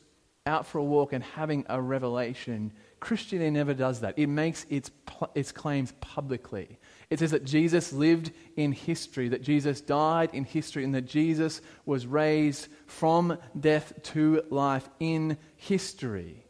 out 0.46 0.66
for 0.66 0.78
a 0.78 0.84
walk 0.84 1.12
and 1.12 1.22
having 1.22 1.64
a 1.68 1.80
revelation 1.80 2.72
Christianity 3.00 3.50
never 3.50 3.72
does 3.74 4.00
that. 4.00 4.18
It 4.18 4.28
makes 4.28 4.66
its, 4.68 4.90
its 5.34 5.52
claims 5.52 5.92
publicly. 6.00 6.78
It 7.08 7.18
says 7.18 7.30
that 7.32 7.44
Jesus 7.44 7.92
lived 7.92 8.30
in 8.56 8.72
history, 8.72 9.28
that 9.30 9.42
Jesus 9.42 9.80
died 9.80 10.30
in 10.34 10.44
history, 10.44 10.84
and 10.84 10.94
that 10.94 11.06
Jesus 11.06 11.62
was 11.86 12.06
raised 12.06 12.68
from 12.86 13.38
death 13.58 13.94
to 14.02 14.44
life 14.50 14.88
in 15.00 15.38
history. 15.56 16.44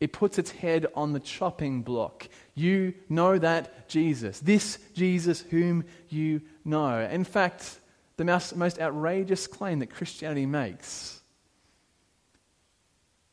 It 0.00 0.12
puts 0.12 0.38
its 0.38 0.50
head 0.50 0.86
on 0.94 1.12
the 1.12 1.20
chopping 1.20 1.82
block. 1.82 2.28
You 2.54 2.94
know 3.08 3.38
that 3.38 3.88
Jesus, 3.88 4.40
this 4.40 4.78
Jesus 4.94 5.40
whom 5.40 5.84
you 6.08 6.42
know. 6.64 7.00
In 7.00 7.24
fact, 7.24 7.78
the 8.16 8.24
most, 8.24 8.78
outrageous 8.80 9.46
claim 9.46 9.80
that 9.80 9.90
Christianity 9.90 10.46
makes 10.46 11.20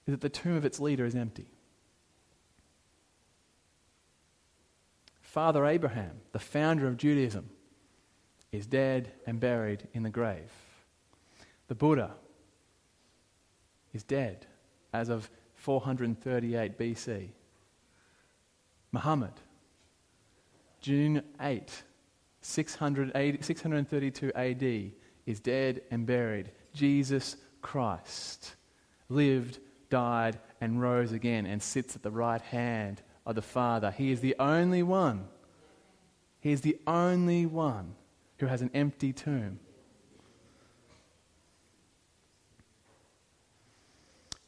is 0.08 0.14
that 0.14 0.22
the 0.22 0.30
tomb 0.30 0.56
of 0.56 0.66
its 0.66 0.80
leader 0.80 1.06
is 1.06 1.16
empty. 1.16 1.48
Father 5.22 5.66
Abraham, 5.66 6.22
the 6.32 6.40
founder 6.40 6.88
of 6.88 6.98
Judaism, 6.98 7.50
is 8.52 8.66
dead 8.66 9.12
and 9.26 9.40
buried 9.40 9.88
in 9.94 10.04
the 10.04 10.10
grave. 10.10 10.52
The 11.68 11.76
Buddha 11.76 12.12
is 13.94 14.04
dead 14.04 14.46
as 14.94 15.10
of 15.10 15.30
438 15.56 16.78
BC. 16.78 17.30
Muhammad, 18.92 19.34
June 20.82 21.24
8, 21.40 21.84
632 22.42 24.32
AD, 24.36 24.92
is 25.26 25.40
dead 25.40 25.82
and 25.92 26.06
buried. 26.06 26.52
Jesus 26.74 27.38
Christ 27.62 28.56
lived, 29.10 29.60
died, 29.90 30.40
and 30.60 30.82
rose 30.82 31.12
again 31.12 31.46
and 31.46 31.62
sits 31.62 31.96
at 31.96 32.04
the 32.04 32.12
right 32.12 32.42
hand 32.42 33.02
of 33.26 33.36
the 33.36 33.42
Father. 33.42 33.92
He 33.92 34.12
is 34.12 34.22
the 34.22 34.36
only 34.40 34.84
one. 34.84 35.28
He 36.40 36.52
is 36.52 36.62
the 36.62 36.80
only 36.88 37.46
one 37.46 37.96
who 38.40 38.48
has 38.48 38.62
an 38.62 38.72
empty 38.74 39.14
tomb. 39.14 39.60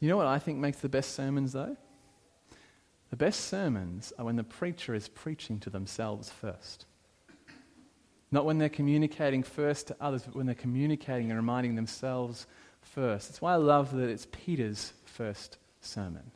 You 0.00 0.08
know 0.08 0.16
what 0.16 0.26
I 0.26 0.38
think 0.38 0.58
makes 0.58 0.78
the 0.78 0.88
best 0.88 1.14
sermons, 1.14 1.52
though? 1.52 1.76
The 3.10 3.16
best 3.16 3.42
sermons 3.42 4.12
are 4.18 4.24
when 4.24 4.36
the 4.36 4.44
preacher 4.44 4.94
is 4.94 5.08
preaching 5.08 5.60
to 5.60 5.70
themselves 5.70 6.30
first. 6.30 6.86
Not 8.34 8.46
when 8.46 8.58
they're 8.58 8.68
communicating 8.68 9.44
first 9.44 9.86
to 9.86 9.96
others, 10.00 10.24
but 10.24 10.34
when 10.34 10.46
they're 10.46 10.56
communicating 10.56 11.30
and 11.30 11.38
reminding 11.38 11.76
themselves 11.76 12.48
first. 12.82 13.28
That's 13.28 13.40
why 13.40 13.52
I 13.52 13.58
love 13.58 13.94
that 13.94 14.08
it's 14.08 14.26
Peter's 14.32 14.92
first 15.04 15.56
sermon. 15.80 16.32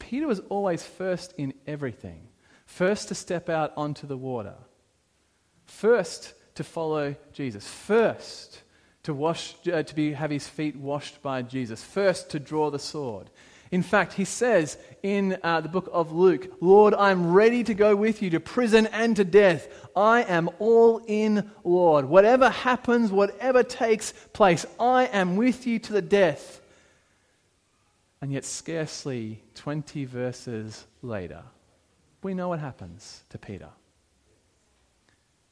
Peter 0.00 0.26
was 0.26 0.40
always 0.48 0.82
first 0.84 1.32
in 1.38 1.54
everything 1.64 2.26
first 2.66 3.06
to 3.06 3.14
step 3.14 3.48
out 3.48 3.72
onto 3.76 4.04
the 4.04 4.16
water, 4.16 4.54
first 5.64 6.34
to 6.56 6.64
follow 6.64 7.14
Jesus, 7.32 7.68
first 7.68 8.60
to, 9.04 9.14
wash, 9.14 9.54
uh, 9.72 9.84
to 9.84 9.94
be, 9.94 10.14
have 10.14 10.32
his 10.32 10.48
feet 10.48 10.74
washed 10.74 11.22
by 11.22 11.40
Jesus, 11.42 11.84
first 11.84 12.30
to 12.30 12.40
draw 12.40 12.68
the 12.68 12.80
sword. 12.80 13.30
In 13.72 13.82
fact, 13.82 14.12
he 14.12 14.26
says 14.26 14.76
in 15.02 15.38
uh, 15.42 15.62
the 15.62 15.68
book 15.68 15.88
of 15.94 16.12
Luke, 16.12 16.58
Lord, 16.60 16.92
I'm 16.92 17.32
ready 17.32 17.64
to 17.64 17.72
go 17.72 17.96
with 17.96 18.20
you 18.20 18.28
to 18.30 18.38
prison 18.38 18.86
and 18.88 19.16
to 19.16 19.24
death. 19.24 19.66
I 19.96 20.24
am 20.24 20.50
all 20.58 21.02
in, 21.06 21.50
Lord. 21.64 22.04
Whatever 22.04 22.50
happens, 22.50 23.10
whatever 23.10 23.62
takes 23.62 24.12
place, 24.34 24.66
I 24.78 25.06
am 25.06 25.36
with 25.36 25.66
you 25.66 25.78
to 25.78 25.92
the 25.94 26.02
death. 26.02 26.60
And 28.20 28.30
yet, 28.30 28.44
scarcely 28.44 29.42
20 29.54 30.04
verses 30.04 30.86
later, 31.00 31.42
we 32.22 32.34
know 32.34 32.50
what 32.50 32.60
happens 32.60 33.24
to 33.30 33.38
Peter. 33.38 33.70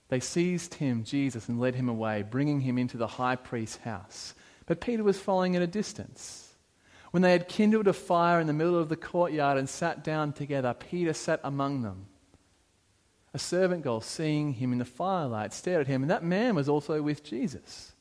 They 0.09 0.21
seized 0.21 0.75
him, 0.75 1.05
Jesus, 1.05 1.49
and 1.49 1.59
led 1.59 1.75
him 1.75 1.89
away, 1.89 2.23
bringing 2.23 2.61
him 2.61 2.77
into 2.77 2.99
the 2.99 3.07
high 3.07 3.37
priest's 3.37 3.79
house. 3.79 4.35
But 4.67 4.83
Peter 4.83 5.03
was 5.03 5.19
following 5.19 5.57
at 5.57 5.63
a 5.63 5.67
distance. 5.67 6.50
When 7.11 7.23
they 7.23 7.33
had 7.33 7.49
kindled 7.49 7.89
a 7.89 7.93
fire 7.93 8.41
in 8.41 8.47
the 8.47 8.53
middle 8.53 8.79
of 8.79 8.89
the 8.89 8.97
courtyard 8.97 9.59
and 9.59 9.69
sat 9.69 10.05
down 10.05 10.33
together, 10.33 10.75
Peter 10.75 11.13
sat 11.13 11.41
among 11.43 11.83
them. 11.83 12.07
A 13.35 13.39
servant 13.39 13.83
girl, 13.83 14.01
seeing 14.01 14.55
him 14.55 14.73
in 14.73 14.79
the 14.79 14.85
firelight, 14.85 15.53
stared 15.53 15.83
at 15.83 15.87
him, 15.87 16.03
and 16.03 16.11
that 16.11 16.25
man 16.25 16.55
was 16.55 16.69
also 16.69 17.01
with 17.03 17.23
Jesus. 17.23 17.93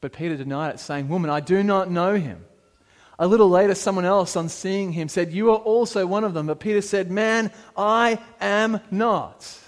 But 0.00 0.12
Peter 0.12 0.36
denied 0.36 0.74
it, 0.74 0.80
saying, 0.80 1.08
Woman, 1.08 1.30
I 1.30 1.40
do 1.40 1.62
not 1.62 1.90
know 1.90 2.14
him. 2.14 2.44
A 3.18 3.26
little 3.26 3.50
later, 3.50 3.74
someone 3.74 4.04
else, 4.04 4.36
on 4.36 4.48
seeing 4.48 4.92
him, 4.92 5.08
said, 5.08 5.32
You 5.32 5.50
are 5.50 5.56
also 5.56 6.06
one 6.06 6.22
of 6.22 6.34
them. 6.34 6.46
But 6.46 6.60
Peter 6.60 6.80
said, 6.80 7.10
Man, 7.10 7.50
I 7.76 8.20
am 8.40 8.80
not. 8.92 9.58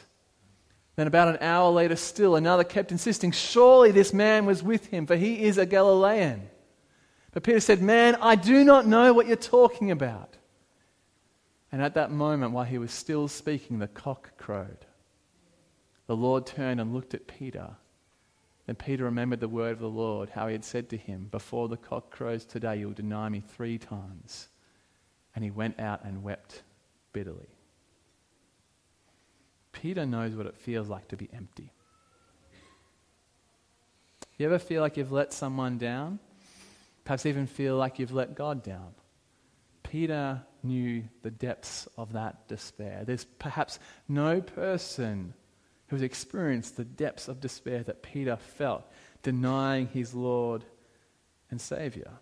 Then, 0.94 1.08
about 1.08 1.28
an 1.28 1.38
hour 1.40 1.70
later, 1.70 1.96
still 1.96 2.36
another 2.36 2.62
kept 2.62 2.92
insisting, 2.92 3.32
Surely 3.32 3.90
this 3.90 4.12
man 4.12 4.46
was 4.46 4.62
with 4.62 4.86
him, 4.86 5.06
for 5.06 5.16
he 5.16 5.44
is 5.44 5.58
a 5.58 5.66
Galilean. 5.66 6.48
But 7.32 7.44
Peter 7.44 7.60
said, 7.60 7.80
Man, 7.80 8.16
I 8.20 8.34
do 8.34 8.64
not 8.64 8.87
know 8.87 9.12
what 9.12 9.26
you're 9.26 9.37
talking 9.37 9.90
about. 9.90 10.37
And 11.72 11.80
at 11.80 11.94
that 11.94 12.10
moment, 12.10 12.52
while 12.52 12.64
he 12.64 12.78
was 12.78 12.90
still 12.90 13.28
speaking, 13.28 13.78
the 13.78 13.87
cock 13.87 14.37
crowed. 14.37 14.87
The 16.06 16.16
Lord 16.16 16.44
turned 16.44 16.80
and 16.80 16.92
looked 16.92 17.14
at 17.14 17.28
Peter. 17.28 17.70
Then 18.66 18.75
Peter 18.75 19.04
remembered 19.04 19.40
the 19.40 19.49
word 19.49 19.72
of 19.72 19.78
the 19.78 19.88
Lord, 19.88 20.30
how 20.30 20.49
he 20.49 20.52
had 20.52 20.64
said 20.64 20.88
to 20.90 20.96
him, 20.96 21.28
Before 21.30 21.68
the 21.68 21.76
cock 21.76 22.10
crows 22.10 22.44
today, 22.44 22.78
you'll 22.78 22.92
deny 22.92 23.28
me 23.28 23.40
three 23.40 23.78
times. 23.78 24.49
And 25.34 25.44
he 25.44 25.50
went 25.52 25.78
out 25.78 26.04
and 26.04 26.25
wept 26.25 26.62
bitterly. 27.12 27.49
Peter 29.70 30.04
knows 30.04 30.34
what 30.34 30.46
it 30.46 30.56
feels 30.56 30.88
like 30.88 31.06
to 31.08 31.16
be 31.16 31.28
empty. 31.32 31.72
You 34.37 34.46
ever 34.46 34.58
feel 34.58 34.80
like 34.82 34.96
you've 34.96 35.12
let 35.12 35.32
someone 35.32 35.78
down? 35.78 36.18
Perhaps 37.04 37.26
even 37.26 37.47
feel 37.47 37.76
like 37.76 37.99
you've 37.99 38.12
let 38.12 38.35
God 38.35 38.62
down? 38.62 38.95
Peter 39.83 40.42
knew 40.62 41.04
the 41.23 41.30
depths 41.30 41.88
of 41.97 42.12
that 42.12 42.47
despair. 42.47 43.02
There's 43.04 43.25
perhaps 43.25 43.78
no 44.09 44.40
person 44.40 45.35
who 45.88 45.97
has 45.97 46.02
experienced 46.02 46.76
the 46.76 46.85
depths 46.85 47.26
of 47.26 47.40
despair 47.40 47.83
that 47.83 48.02
Peter 48.02 48.37
felt, 48.37 48.85
denying 49.23 49.88
his 49.88 50.14
Lord 50.14 50.64
and 51.50 51.61
Savior. 51.61 52.12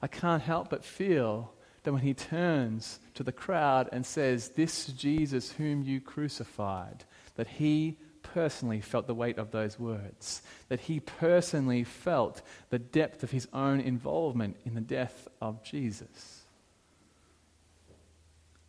I 0.00 0.06
can't 0.06 0.42
help 0.42 0.70
but 0.70 0.84
feel 0.84 1.52
that 1.82 1.92
when 1.92 2.02
he 2.02 2.14
turns 2.14 2.98
to 3.14 3.22
the 3.22 3.32
crowd 3.32 3.88
and 3.92 4.04
says, 4.04 4.50
This 4.50 4.86
Jesus 4.86 5.52
whom 5.52 5.82
you 5.82 6.00
crucified, 6.00 7.04
that 7.36 7.46
he 7.46 7.98
personally 8.36 8.82
felt 8.82 9.06
the 9.06 9.14
weight 9.14 9.38
of 9.38 9.50
those 9.50 9.78
words, 9.78 10.42
that 10.68 10.80
he 10.80 11.00
personally 11.00 11.82
felt 11.82 12.42
the 12.68 12.78
depth 12.78 13.22
of 13.22 13.30
his 13.30 13.48
own 13.50 13.80
involvement 13.80 14.54
in 14.66 14.74
the 14.74 14.80
death 14.82 15.26
of 15.40 15.64
Jesus. 15.64 16.42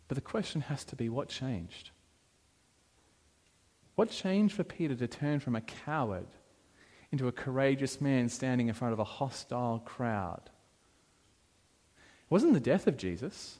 But 0.08 0.14
the 0.14 0.22
question 0.22 0.62
has 0.62 0.84
to 0.84 0.96
be 0.96 1.10
what 1.10 1.28
changed? 1.28 1.90
What 3.94 4.08
changed 4.10 4.54
for 4.54 4.64
Peter 4.64 4.94
to 4.94 5.06
turn 5.06 5.38
from 5.38 5.54
a 5.54 5.60
coward 5.60 6.28
into 7.12 7.28
a 7.28 7.32
courageous 7.32 8.00
man 8.00 8.30
standing 8.30 8.68
in 8.68 8.74
front 8.74 8.94
of 8.94 8.98
a 8.98 9.04
hostile 9.04 9.82
crowd? 9.84 10.48
It 11.96 12.30
wasn't 12.30 12.54
the 12.54 12.60
death 12.60 12.86
of 12.86 12.96
Jesus. 12.96 13.58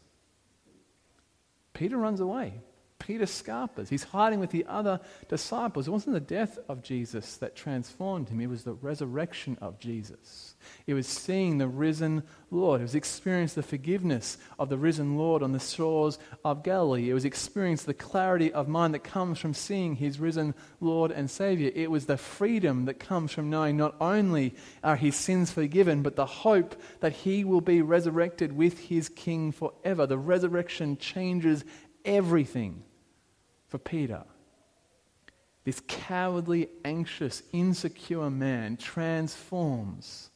Peter 1.75 1.99
runs 1.99 2.21
away. 2.21 2.63
Peter 2.99 3.27
scarpers. 3.27 3.89
He's 3.89 4.05
hiding 4.05 4.41
with 4.41 4.51
the 4.51 4.67
other 4.67 5.01
disciples. 5.29 5.89
It 5.89 5.93
wasn't 5.93 6.15
the 6.15 6.21
death 6.21 6.59
of 6.69 6.83
Jesus 6.83 7.37
that 7.37 7.57
transformed 7.57 8.29
him, 8.29 8.41
it 8.41 8.49
was 8.49 8.65
the 8.65 8.75
resurrection 8.75 9.57
of 9.61 9.79
Jesus. 9.79 10.57
It 10.87 10.95
was 10.95 11.07
seeing 11.07 11.59
the 11.59 11.69
risen 11.69 12.23
Lord. 12.51 12.81
It 12.81 12.85
was 12.85 12.95
experiencing 12.95 13.63
the 13.63 13.69
forgiveness 13.69 14.37
of 14.59 14.69
the 14.69 14.77
risen 14.77 15.17
Lord 15.17 15.43
on 15.43 15.53
the 15.53 15.61
shores 15.61 16.19
of 16.45 16.63
Galilee. 16.63 17.09
It 17.09 17.15
was 17.15 17.25
experiencing 17.25 17.87
the 17.87 17.95
clarity 17.95 18.53
of 18.53 18.69
mind 18.69 18.95
that 18.95 19.05
comes 19.05 19.39
from 19.39 19.55
seeing 19.55 19.95
his 19.95 20.19
risen 20.19 20.55
Lord 20.81 21.11
and 21.11 21.31
Savior. 21.31 21.71
It 21.75 21.91
was 21.91 22.07
the 22.07 22.17
freedom 22.17 22.87
that 22.87 22.99
comes 22.99 23.33
from 23.33 23.51
knowing 23.51 23.77
not 23.77 23.95
only 24.01 24.55
are 24.83 24.97
his 24.97 25.17
sins 25.17 25.51
forgiven, 25.51 26.03
but 26.03 26.17
the 26.17 26.27
hope 26.27 26.75
that 27.01 27.13
he 27.13 27.45
will 27.45 27.61
be 27.61 27.81
resurrected 27.81 28.53
with 28.53 28.79
his 28.79 29.09
King 29.09 29.53
forever. 29.53 30.07
The 30.07 30.19
resurrection 30.19 30.99
changes 30.99 31.65
everything 32.05 32.83
for 33.69 33.79
Peter. 33.79 34.25
This 35.65 35.83
cowardly, 35.87 36.69
anxious, 36.85 37.43
insecure 37.53 38.31
man 38.31 38.77
transforms 38.77 40.31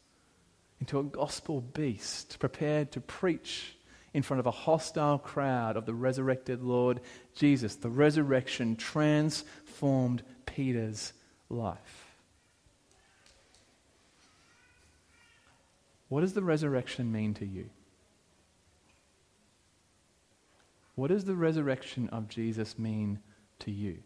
into 0.80 0.98
a 0.98 1.04
gospel 1.04 1.60
beast 1.60 2.38
prepared 2.38 2.92
to 2.92 3.00
preach 3.00 3.76
in 4.12 4.22
front 4.22 4.40
of 4.40 4.46
a 4.46 4.50
hostile 4.50 5.18
crowd 5.18 5.76
of 5.76 5.86
the 5.86 5.94
resurrected 5.94 6.62
Lord 6.62 7.00
Jesus. 7.34 7.76
The 7.76 7.88
resurrection 7.88 8.76
transformed 8.76 10.22
Peter's 10.44 11.14
life. 11.48 12.06
What 16.08 16.20
does 16.20 16.34
the 16.34 16.42
resurrection 16.42 17.10
mean 17.10 17.32
to 17.34 17.46
you? 17.46 17.70
What 20.94 21.08
does 21.08 21.25
the 21.25 21.34
resurrection 21.34 22.08
of 22.11 22.28
Jesus 22.28 22.78
mean 22.78 23.18
to 23.61 23.70
you? 23.70 23.99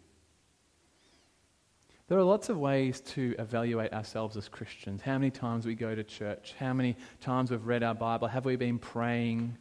There 2.09 2.19
are 2.19 2.23
lots 2.23 2.49
of 2.49 2.59
ways 2.59 3.01
to 3.01 3.35
evaluate 3.39 3.93
ourselves 3.93 4.37
as 4.37 4.49
Christians. 4.49 5.03
How 5.03 5.19
many 5.19 5.31
times 5.31 5.67
we 5.67 5.75
go 5.75 5.95
to 5.95 6.05
church? 6.05 6.55
How 6.59 6.73
many 6.73 6.97
times 7.21 7.51
we've 7.51 7.67
read 7.67 7.83
our 7.83 7.95
Bible? 7.95 8.29
Have 8.29 8.45
we 8.45 8.55
been 8.55 8.79
praying? 8.79 9.59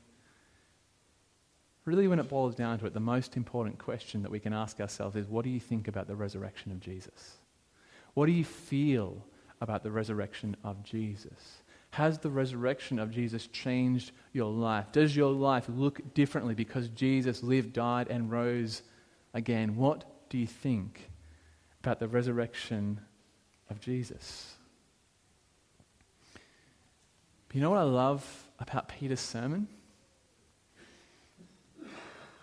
Really, 1.86 2.08
when 2.08 2.20
it 2.20 2.30
boils 2.30 2.54
down 2.54 2.78
to 2.80 2.86
it, 2.86 2.94
the 2.94 3.00
most 3.00 3.36
important 3.36 3.80
question 3.80 4.22
that 4.22 4.32
we 4.32 4.40
can 4.40 4.54
ask 4.54 4.80
ourselves 4.80 5.16
is 5.16 5.28
what 5.28 5.44
do 5.44 5.50
you 5.50 5.60
think 5.60 5.88
about 5.88 6.08
the 6.08 6.16
resurrection 6.16 6.72
of 6.72 6.80
Jesus? 6.80 7.38
What 8.14 8.28
do 8.28 8.32
you 8.32 8.46
feel 8.46 9.26
about 9.60 9.82
the 9.82 9.92
resurrection 9.92 10.56
of 10.64 10.84
Jesus? 10.84 11.64
Has 11.96 12.18
the 12.18 12.30
resurrection 12.30 13.00
of 13.00 13.10
Jesus 13.10 13.48
changed 13.48 14.12
your 14.34 14.52
life? 14.52 14.92
Does 14.92 15.16
your 15.16 15.32
life 15.32 15.64
look 15.70 16.14
differently 16.14 16.54
because 16.54 16.90
Jesus 16.90 17.42
lived, 17.42 17.72
died, 17.72 18.10
and 18.10 18.30
rose 18.30 18.82
again? 19.34 19.78
What 19.78 20.04
do 20.30 20.38
you 20.38 20.46
think 20.46 21.10
about 21.82 22.02
the 22.02 22.10
resurrection 22.10 23.00
of 23.70 23.80
Jesus? 23.80 24.56
You 27.54 27.62
know 27.62 27.70
what 27.70 27.80
I 27.80 27.84
love 27.84 28.50
about 28.60 28.90
Peter's 28.90 29.22
sermon? 29.22 29.70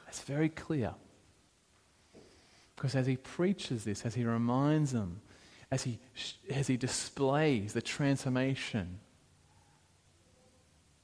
It's 0.09 0.23
very 0.23 0.49
clear. 0.49 0.95
Because 2.75 2.95
as 2.95 3.07
he 3.07 3.19
preaches 3.19 3.85
this, 3.85 4.07
as 4.07 4.15
he 4.15 4.25
reminds 4.25 4.93
them, 4.93 5.21
as 5.71 5.83
he, 5.83 5.99
as 6.49 6.69
he 6.69 6.79
displays 6.79 7.75
the 7.75 7.83
transformation 7.83 8.99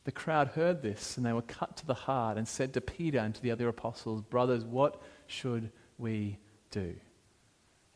the 0.08 0.12
crowd 0.12 0.48
heard 0.48 0.80
this 0.80 1.18
and 1.18 1.26
they 1.26 1.34
were 1.34 1.42
cut 1.42 1.76
to 1.76 1.84
the 1.84 1.92
heart 1.92 2.38
and 2.38 2.48
said 2.48 2.72
to 2.72 2.80
Peter 2.80 3.18
and 3.18 3.34
to 3.34 3.42
the 3.42 3.50
other 3.50 3.68
apostles, 3.68 4.22
Brothers, 4.22 4.64
what 4.64 5.02
should 5.26 5.70
we 5.98 6.38
do? 6.70 6.94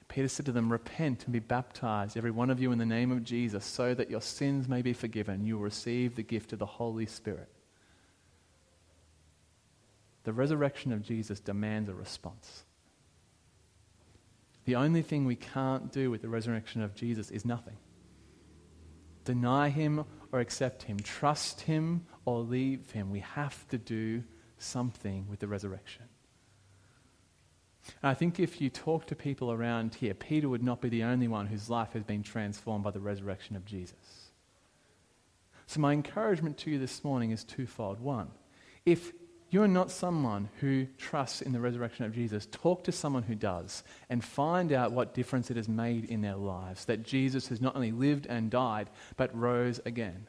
Peter 0.09 0.29
said 0.29 0.45
to 0.45 0.53
them, 0.53 0.71
Repent 0.71 1.25
and 1.25 1.33
be 1.33 1.39
baptized, 1.39 2.19
every 2.19 2.31
one 2.31 2.51
of 2.51 2.61
you, 2.61 2.71
in 2.71 2.77
the 2.77 2.85
name 2.85 3.11
of 3.11 3.25
Jesus, 3.25 3.65
so 3.65 3.95
that 3.95 4.11
your 4.11 4.21
sins 4.21 4.69
may 4.69 4.83
be 4.83 4.93
forgiven. 4.93 5.47
You 5.47 5.57
will 5.57 5.65
receive 5.65 6.15
the 6.15 6.23
gift 6.23 6.53
of 6.53 6.59
the 6.59 6.67
Holy 6.67 7.07
Spirit. 7.07 7.49
The 10.25 10.35
resurrection 10.35 10.93
of 10.93 11.01
Jesus 11.01 11.41
demands 11.41 11.89
a 11.89 11.95
response. 11.95 12.65
The 14.67 14.77
only 14.77 15.01
thing 15.01 15.25
we 15.25 15.37
can't 15.37 15.91
do 15.91 16.11
with 16.11 16.21
the 16.21 16.29
resurrection 16.29 16.83
of 16.83 16.95
Jesus 16.95 17.31
is 17.31 17.47
nothing. 17.47 17.79
Deny 19.25 19.71
him 19.71 20.05
or 20.33 20.41
accept 20.41 20.83
him, 20.83 20.99
trust 20.99 21.61
him 21.61 22.07
or 22.25 22.41
leave 22.41 22.91
him. 22.91 23.11
We 23.11 23.21
have 23.21 23.69
to 23.69 23.79
do 23.79 24.25
something 24.59 25.27
with 25.29 25.41
the 25.41 25.47
resurrection. 25.47 26.05
And 28.03 28.11
I 28.11 28.15
think 28.15 28.41
if 28.41 28.61
you 28.61 28.71
talk 28.71 29.07
to 29.07 29.15
people 29.15 29.53
around 29.53 29.95
here, 29.95 30.15
Peter 30.15 30.49
would 30.49 30.63
not 30.63 30.81
be 30.81 30.89
the 30.89 31.03
only 31.03 31.29
one 31.29 31.47
whose 31.47 31.69
life 31.69 31.93
has 31.93 32.05
been 32.05 32.23
transformed 32.23 32.85
by 32.85 32.91
the 32.91 33.01
resurrection 33.01 33.57
of 33.57 33.65
Jesus. 33.65 34.31
So, 35.67 35.81
my 35.81 35.93
encouragement 35.93 36.59
to 36.59 36.71
you 36.71 36.79
this 36.79 37.03
morning 37.03 37.31
is 37.31 37.45
twofold. 37.45 38.01
One, 38.01 38.31
if 38.85 39.13
you're 39.53 39.69
not 39.69 39.91
someone 39.91 40.49
who 40.61 40.87
trusts 40.97 41.43
in 41.43 41.53
the 41.53 41.61
resurrection 41.61 42.07
of 42.07 42.15
Jesus, 42.15 42.49
talk 42.51 42.85
to 42.85 42.93
someone 42.93 43.23
who 43.23 43.35
does 43.35 43.85
and 44.09 44.25
find 44.25 44.73
out 44.73 44.93
what 44.93 45.13
difference 45.13 45.51
it 45.51 45.59
has 45.59 45.69
made 45.69 46.07
in 46.07 46.23
their 46.23 46.37
lives. 46.37 46.87
That 46.87 47.03
Jesus 47.03 47.49
has 47.49 47.61
not 47.61 47.77
only 47.77 47.93
lived 47.93 48.27
and 48.27 48.51
died, 48.51 48.89
but 49.17 49.39
rose 49.39 49.79
again. 49.85 50.27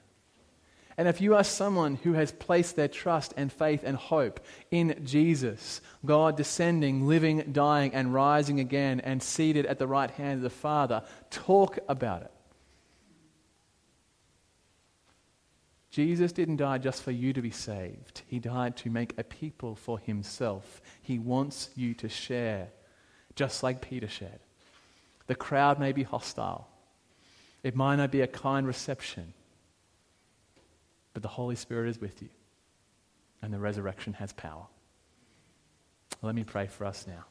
And 0.98 1.08
if 1.08 1.22
you 1.22 1.36
are 1.36 1.44
someone 1.44 1.96
who 1.96 2.14
has 2.14 2.32
placed 2.34 2.76
their 2.76 2.90
trust 2.90 3.34
and 3.38 3.52
faith 3.52 3.82
and 3.84 3.96
hope 3.96 4.42
in 4.70 5.02
Jesus, 5.06 5.82
God 6.06 6.38
descending, 6.38 7.08
living, 7.08 7.52
dying, 7.52 7.94
and 7.94 8.14
rising 8.14 8.60
again, 8.60 9.00
and 9.00 9.24
seated 9.24 9.66
at 9.66 9.80
the 9.80 9.88
right 9.88 10.12
hand 10.12 10.40
of 10.40 10.42
the 10.44 10.50
Father, 10.50 11.02
talk 11.32 11.80
about 11.88 12.24
it. 12.24 12.32
Jesus 15.94 16.32
didn't 16.32 16.56
die 16.56 16.80
just 16.80 17.04
for 17.04 17.12
you 17.12 17.34
to 17.34 17.42
be 17.44 17.52
saved. 17.52 18.24
He 18.26 18.40
died 18.40 18.76
to 18.78 18.90
make 18.90 19.14
a 19.20 19.24
people 19.24 19.76
for 19.76 20.00
himself. 20.00 20.82
He 21.04 21.20
wants 21.20 21.70
you 21.76 21.94
to 21.94 22.10
share, 22.10 22.70
just 23.36 23.62
like 23.62 23.80
Peter 23.80 24.08
shared. 24.08 24.40
The 25.28 25.36
crowd 25.36 25.80
may 25.80 25.92
be 25.92 26.02
hostile, 26.02 26.68
it 27.62 27.76
might 27.76 27.98
not 27.98 28.10
be 28.10 28.22
a 28.22 28.28
kind 28.28 28.66
reception, 28.66 29.36
but 31.14 31.22
the 31.22 31.30
Holy 31.30 31.56
Spirit 31.56 31.90
is 31.90 32.02
with 32.02 32.24
you, 32.24 32.30
and 33.44 33.54
the 33.54 33.60
resurrection 33.60 34.14
has 34.14 34.34
power. 34.34 34.66
Let 36.24 36.34
me 36.34 36.44
pray 36.44 36.66
for 36.66 36.86
us 36.86 37.06
now. 37.06 37.26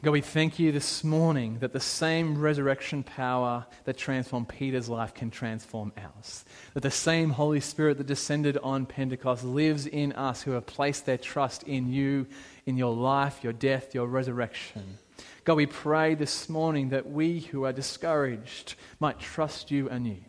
God, 0.00 0.12
we 0.12 0.20
thank 0.20 0.60
you 0.60 0.70
this 0.70 1.02
morning 1.02 1.58
that 1.58 1.72
the 1.72 1.80
same 1.80 2.38
resurrection 2.38 3.02
power 3.02 3.66
that 3.82 3.98
transformed 3.98 4.48
Peter's 4.48 4.88
life 4.88 5.12
can 5.12 5.28
transform 5.28 5.92
ours. 5.96 6.44
That 6.74 6.84
the 6.84 6.90
same 6.92 7.30
Holy 7.30 7.58
Spirit 7.58 7.98
that 7.98 8.06
descended 8.06 8.56
on 8.58 8.86
Pentecost 8.86 9.42
lives 9.42 9.88
in 9.88 10.12
us 10.12 10.42
who 10.42 10.52
have 10.52 10.66
placed 10.66 11.04
their 11.04 11.18
trust 11.18 11.64
in 11.64 11.92
you, 11.92 12.28
in 12.64 12.76
your 12.76 12.94
life, 12.94 13.40
your 13.42 13.52
death, 13.52 13.92
your 13.92 14.06
resurrection. 14.06 14.98
God, 15.44 15.56
we 15.56 15.66
pray 15.66 16.14
this 16.14 16.48
morning 16.48 16.90
that 16.90 17.10
we 17.10 17.40
who 17.40 17.64
are 17.64 17.72
discouraged 17.72 18.76
might 19.00 19.18
trust 19.18 19.72
you 19.72 19.88
anew. 19.88 20.20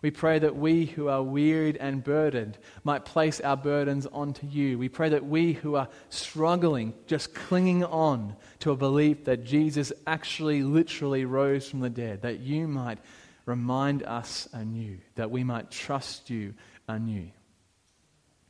We 0.00 0.12
pray 0.12 0.38
that 0.38 0.54
we 0.54 0.86
who 0.86 1.08
are 1.08 1.22
wearied 1.22 1.76
and 1.76 2.04
burdened 2.04 2.56
might 2.84 3.04
place 3.04 3.40
our 3.40 3.56
burdens 3.56 4.06
onto 4.06 4.46
you. 4.46 4.78
We 4.78 4.88
pray 4.88 5.08
that 5.08 5.26
we 5.26 5.54
who 5.54 5.74
are 5.74 5.88
struggling, 6.08 6.94
just 7.06 7.34
clinging 7.34 7.84
on 7.84 8.36
to 8.60 8.70
a 8.70 8.76
belief 8.76 9.24
that 9.24 9.44
Jesus 9.44 9.92
actually, 10.06 10.62
literally 10.62 11.24
rose 11.24 11.68
from 11.68 11.80
the 11.80 11.90
dead, 11.90 12.22
that 12.22 12.38
you 12.38 12.68
might 12.68 12.98
remind 13.44 14.04
us 14.04 14.48
anew, 14.52 14.98
that 15.16 15.32
we 15.32 15.42
might 15.42 15.70
trust 15.70 16.30
you 16.30 16.54
anew. 16.86 17.28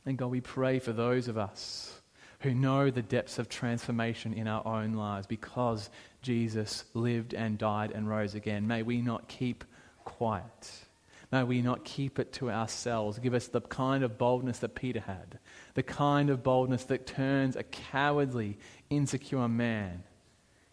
And 0.05 0.17
God, 0.17 0.27
we 0.27 0.41
pray 0.41 0.77
for 0.77 0.93
those 0.93 1.27
of 1.27 1.37
us 1.37 1.99
who 2.41 2.53
know 2.53 2.91
the 2.91 3.01
depths 3.01 3.39
of 3.39 3.49
transformation 3.49 4.33
in 4.33 4.47
our 4.47 4.65
own 4.65 4.93
lives 4.93 5.25
because 5.25 5.89
Jesus 6.21 6.85
lived 6.93 7.33
and 7.33 7.57
died 7.57 7.91
and 7.91 8.07
rose 8.07 8.35
again. 8.35 8.67
May 8.67 8.83
we 8.83 9.01
not 9.01 9.27
keep 9.27 9.63
quiet 10.05 10.85
May 11.31 11.43
we 11.43 11.61
not 11.61 11.85
keep 11.85 12.17
it 12.17 12.33
to 12.33 12.49
ourselves. 12.49 13.19
Give 13.19 13.35
us 13.35 13.47
the 13.47 13.61
kind 13.61 14.03
of 14.03 14.17
boldness 14.17 14.59
that 14.59 14.73
Peter 14.73 14.99
had, 14.99 15.37
the 15.75 15.83
kind 15.83 16.29
of 16.29 16.41
boldness 16.41 16.85
that 16.85 17.05
turns 17.05 17.55
a 17.55 17.63
cowardly, 17.63 18.57
insecure 18.89 19.47
man 19.47 20.03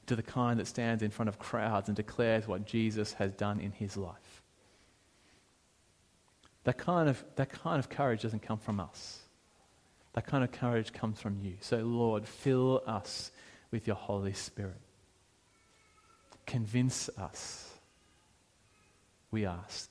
to 0.07 0.16
the 0.16 0.23
kind 0.23 0.59
that 0.59 0.66
stands 0.66 1.03
in 1.03 1.11
front 1.11 1.29
of 1.29 1.38
crowds 1.38 1.88
and 1.88 1.97
declares 1.97 2.49
what 2.49 2.64
Jesus 2.64 3.12
has 3.14 3.33
done 3.33 3.61
in 3.61 3.73
his 3.73 3.97
life. 3.97 4.42
That 6.64 6.79
kind 6.79 7.09
of, 7.09 7.23
that 7.37 7.51
kind 7.51 7.79
of 7.79 7.88
courage 7.88 8.23
doesn't 8.23 8.42
come 8.42 8.59
from 8.59 8.81
us. 8.81 9.21
That 10.14 10.27
kind 10.27 10.42
of 10.42 10.53
courage 10.53 10.92
comes 10.92 11.21
from 11.21 11.38
you. 11.42 11.57
So, 11.61 11.77
Lord, 11.79 12.27
fill 12.27 12.83
us 12.87 13.31
with 13.71 13.87
your 13.87 13.97
Holy 13.97 14.33
Spirit. 14.33 14.81
Convince 16.47 17.11
us, 17.19 17.71
we 19.31 19.45
ask, 19.45 19.90